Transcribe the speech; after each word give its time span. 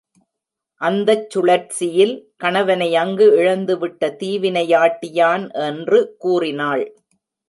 அந்தச் 0.81 1.25
சுழற்சியில் 1.29 2.13
கணவனை 2.37 2.87
அங்கு 2.95 3.27
இழந்து 3.35 3.75
விட்ட 3.77 4.09
தீ 4.15 4.31
வினை 4.39 4.65
யாட்டி 4.67 5.09
யான் 5.11 5.45
என்று 5.59 5.99
கூறினாள். 6.17 6.83